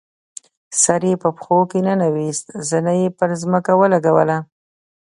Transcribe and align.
سر 0.83 1.01
یې 1.09 1.15
په 1.23 1.29
پښو 1.37 1.57
کې 1.69 1.79
ننویست، 1.87 2.45
زنه 2.69 2.93
یې 3.01 3.07
پر 3.17 3.29
ځمکه 3.41 3.71
ولګوله. 3.79 4.37